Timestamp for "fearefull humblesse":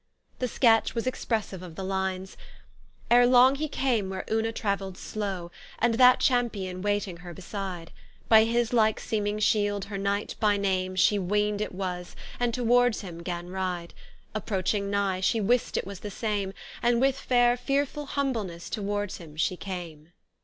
17.55-18.71